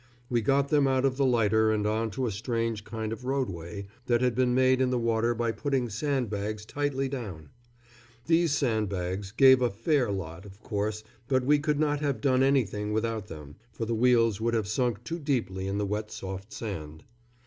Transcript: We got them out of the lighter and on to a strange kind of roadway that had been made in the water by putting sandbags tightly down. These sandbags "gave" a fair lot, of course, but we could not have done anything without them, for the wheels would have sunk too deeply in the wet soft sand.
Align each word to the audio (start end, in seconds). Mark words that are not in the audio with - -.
We 0.31 0.41
got 0.41 0.69
them 0.69 0.87
out 0.87 1.05
of 1.05 1.17
the 1.17 1.27
lighter 1.27 1.71
and 1.71 1.85
on 1.85 2.09
to 2.17 2.25
a 2.25 2.31
strange 2.31 2.83
kind 2.83 3.13
of 3.13 3.23
roadway 3.23 3.85
that 4.07 4.19
had 4.19 4.33
been 4.33 4.55
made 4.55 4.81
in 4.81 4.89
the 4.89 4.97
water 4.97 5.35
by 5.35 5.51
putting 5.51 5.89
sandbags 5.89 6.65
tightly 6.65 7.07
down. 7.07 7.51
These 8.25 8.51
sandbags 8.51 9.31
"gave" 9.31 9.61
a 9.61 9.69
fair 9.69 10.11
lot, 10.11 10.43
of 10.43 10.59
course, 10.63 11.03
but 11.27 11.45
we 11.45 11.59
could 11.59 11.79
not 11.79 11.99
have 11.99 12.19
done 12.19 12.41
anything 12.41 12.91
without 12.93 13.27
them, 13.27 13.57
for 13.71 13.85
the 13.85 13.93
wheels 13.93 14.41
would 14.41 14.55
have 14.55 14.67
sunk 14.67 15.03
too 15.03 15.19
deeply 15.19 15.67
in 15.67 15.77
the 15.77 15.85
wet 15.85 16.09
soft 16.09 16.51
sand. 16.51 17.03